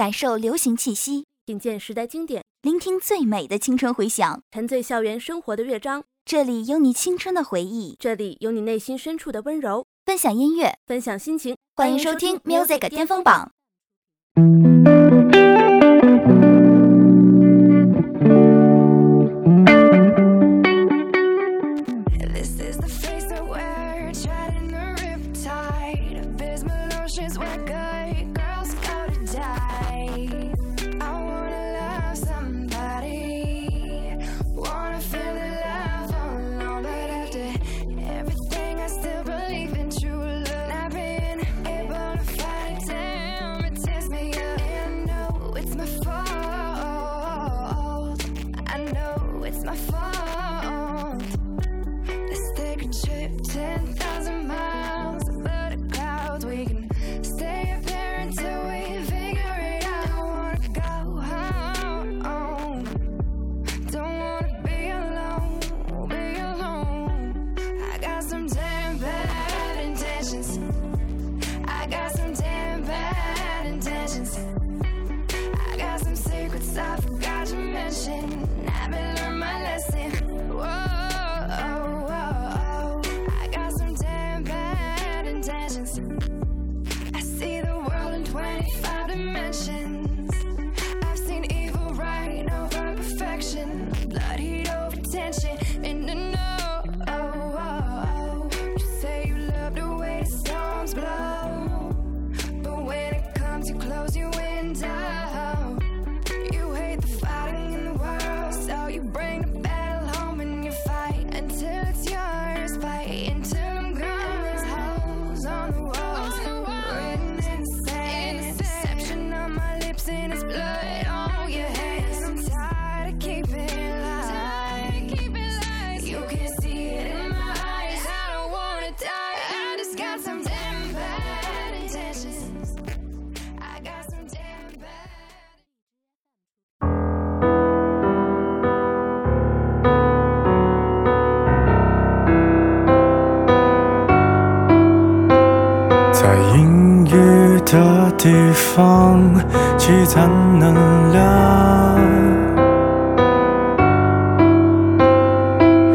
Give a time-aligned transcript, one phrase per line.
[0.00, 6.02] 感受流行气息，品鉴时代经典，聆听最美的青春回响，沉醉校园生活的乐章。
[6.24, 9.84] 这里有你青春的回忆，这里有你内心深处的温柔。
[10.06, 13.52] 分享音乐，分享心情，欢迎收听 Music 巅峰榜。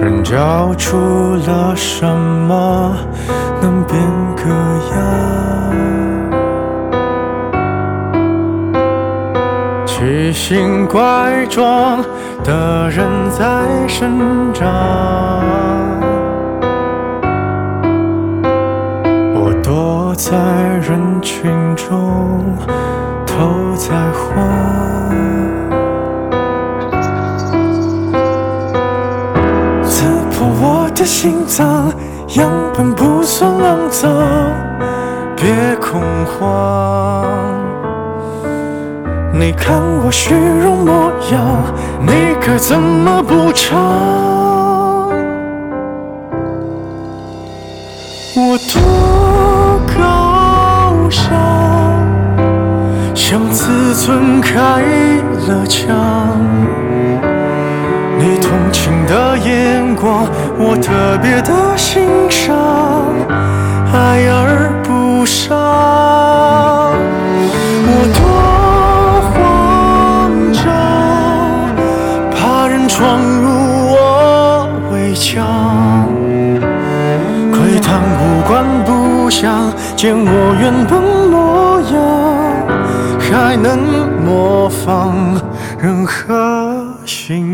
[0.06, 2.96] 人交出了什么
[3.60, 4.00] 能变
[4.36, 4.44] 个
[4.92, 5.02] 样？
[9.84, 12.04] 奇形怪状
[12.44, 14.70] 的人在生长。
[19.34, 20.38] 我躲在
[20.88, 22.56] 人群中
[23.26, 24.38] 偷在晃，
[30.38, 31.90] 破我的心脏，
[32.36, 34.12] 样本不算肮脏，
[35.34, 37.26] 别恐慌。
[39.34, 41.42] 你看我虚荣模样，
[42.02, 43.80] 你该怎么补偿？
[48.36, 49.06] 我多。
[53.16, 54.84] 像自尊开
[55.48, 56.35] 了枪，
[59.08, 60.28] 的眼光，
[60.58, 62.56] 我特别的欣赏，
[63.94, 65.56] 爱而不伤。
[67.88, 68.20] 我多
[69.32, 69.36] 慌
[70.54, 70.64] 张，
[72.32, 73.48] 怕人闯入
[73.94, 73.96] 我
[74.92, 76.08] 围墙，
[77.52, 81.96] 窥探无关不想，见我原本模样。
[83.20, 83.78] 还能
[84.24, 85.14] 模仿
[85.78, 87.54] 任何形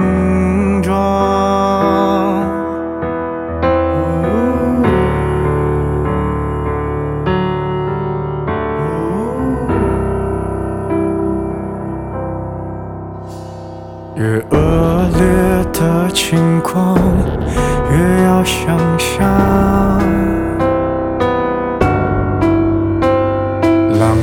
[0.83, 0.93] 状，
[15.81, 16.95] 的情况，
[17.89, 19.19] 越要想象。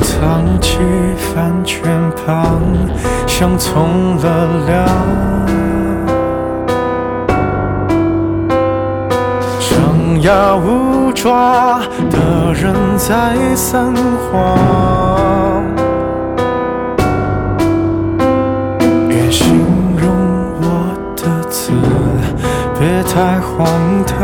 [0.01, 0.79] 藏起
[1.17, 2.61] 饭圈旁，
[3.27, 4.85] 像从了良。
[9.59, 11.79] 张牙舞爪
[12.09, 13.79] 的人在撒
[14.31, 15.18] 谎，
[23.11, 23.67] 太荒
[24.05, 24.17] 唐。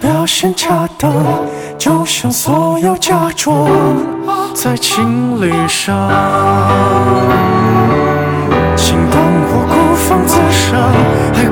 [0.00, 1.12] 表现恰当，
[1.76, 3.68] 就像所有假装
[4.54, 6.08] 在情理上，
[8.76, 10.80] 请当我孤芳自赏，
[11.34, 11.48] 还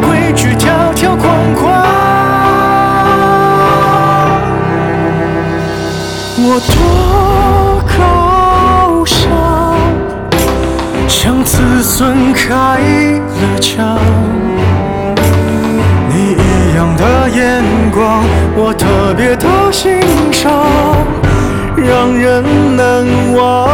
[22.00, 22.44] 让人
[22.76, 23.04] 难
[23.34, 23.68] 忘。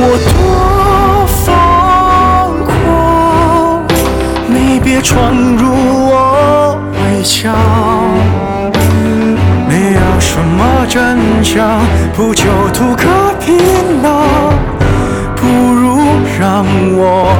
[0.00, 1.44] 我多疯
[2.64, 3.84] 狂，
[4.48, 5.68] 你别闯入
[6.08, 7.54] 我围墙。
[9.68, 11.80] 你要什么真相？
[12.14, 13.04] 不就图个
[13.38, 13.52] 皮
[14.02, 14.08] 囊？
[15.36, 16.00] 不如
[16.40, 16.64] 让
[16.96, 17.36] 我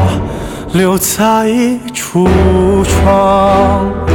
[0.75, 1.49] 留在
[1.95, 2.29] 橱
[2.85, 4.06] 窗。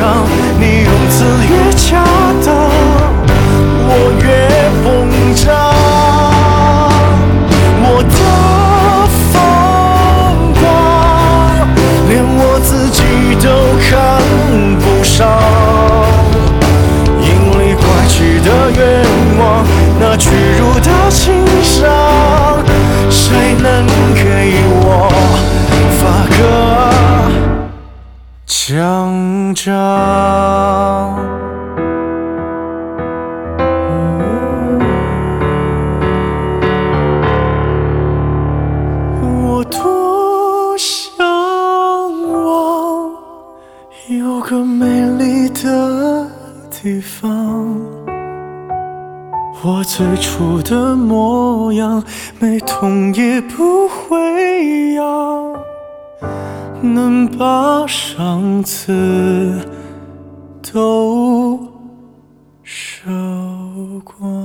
[0.00, 0.39] 上。
[45.18, 46.26] 丽的
[46.70, 47.76] 地方，
[49.62, 52.02] 我最初的模样，
[52.38, 55.04] 没痛也不会痒，
[56.80, 59.60] 能把上次
[60.72, 61.58] 都
[62.62, 63.10] 烧
[64.02, 64.39] 光。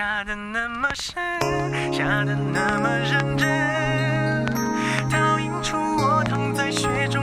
[0.00, 1.22] 下的那么深，
[1.92, 4.46] 下的那么认真，
[5.10, 7.22] 倒映出我躺在雪中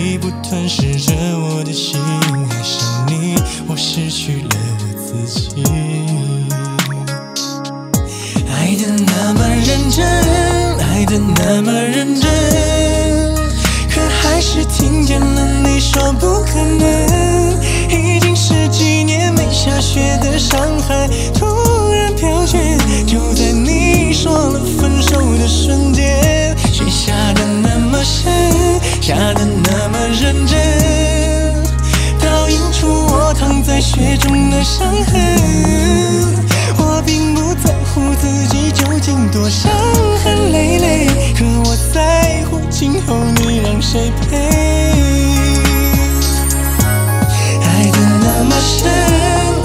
[0.00, 2.00] 一步一步吞噬着我的心，
[2.48, 3.34] 爱上你，
[3.68, 4.48] 我失去了
[4.80, 5.62] 我自己。
[8.48, 10.06] 爱的那么认真，
[10.78, 12.30] 爱的那么认真，
[13.90, 17.60] 可还是听见了你说不可能。
[17.90, 21.46] 已经十几年没下雪的上海，突
[21.92, 22.58] 然飘雪，
[23.06, 30.56] 就在你说了分手的瞬间，雪下的那么深，下的那么认真，
[32.20, 35.20] 倒映出我躺在雪中的伤痕。
[36.78, 39.72] 我并不在乎自己究竟多伤
[40.22, 44.36] 痕累累，可我在乎今后你让谁陪。
[47.64, 48.88] 爱的那么深，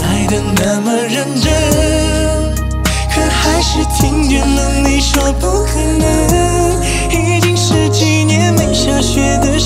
[0.01, 1.53] 爱的那么认真，
[3.13, 5.79] 可还是听见了你说不可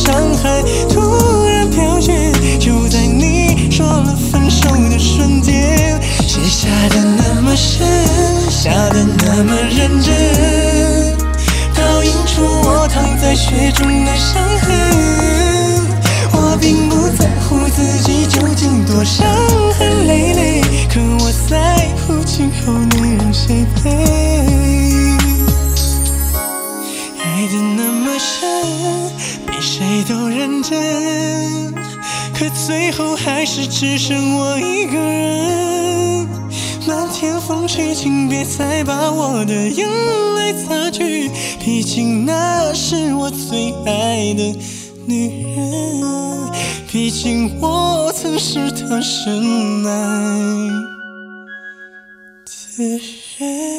[0.10, 7.86] 伤害，突然飘雪，就在你说了分手的瞬间，雪下的那么深，
[8.50, 11.16] 下的那么认真，
[11.75, 14.68] 倒映出我躺在雪中的伤痕。
[16.32, 19.28] 我并不在乎自己究竟多伤
[32.70, 36.28] 最后还是只剩我一个人。
[36.88, 39.90] 漫天风雪，请别再把我的眼
[40.36, 44.56] 泪擦去，毕竟那是我最爱的
[45.08, 46.04] 女人，
[46.92, 50.40] 毕竟我曾是她深爱
[52.78, 53.02] 的
[53.40, 53.79] 人。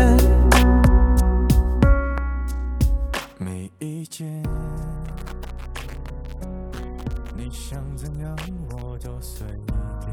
[7.51, 8.35] 想怎样
[8.71, 10.09] 我都随便。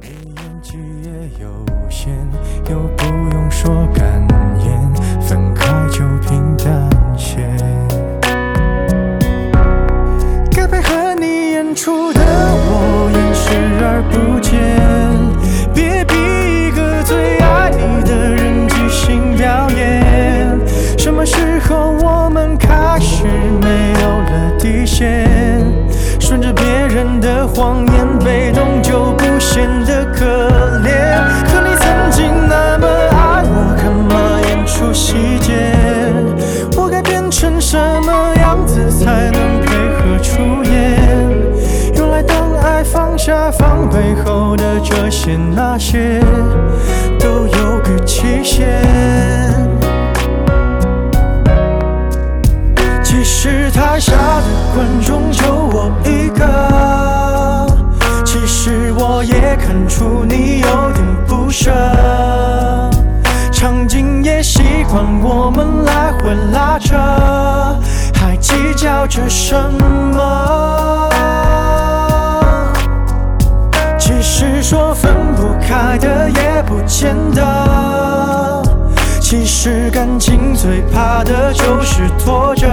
[0.00, 2.10] 你演技也有限，
[2.68, 4.26] 又不用说感
[69.96, 71.08] 吗？
[73.98, 78.62] 其实说分不开的也不见得。
[79.20, 82.68] 其实感情最怕的就是拖着，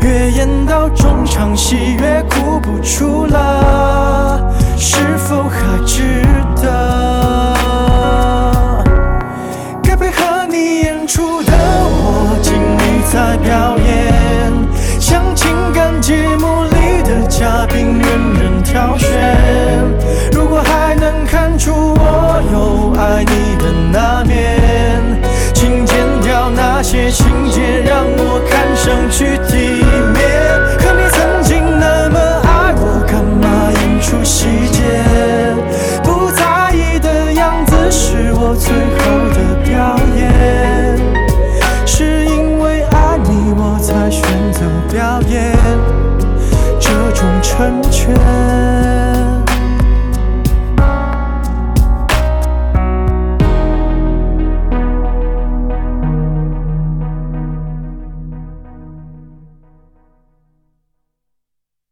[0.00, 6.24] 越演到中场戏越哭不出了，是否还值
[6.60, 7.54] 得？
[9.82, 13.83] 该配合你演出的我，尽力在表演。
[15.84, 18.08] 看节目里的嘉宾任
[18.40, 19.06] 人挑选，
[20.32, 23.43] 如果还能看出我有爱你。